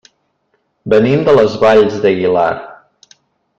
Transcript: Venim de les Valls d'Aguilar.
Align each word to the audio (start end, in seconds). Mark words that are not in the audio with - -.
Venim 0.93 1.21
de 1.27 1.35
les 1.35 1.59
Valls 1.65 2.01
d'Aguilar. 2.07 2.49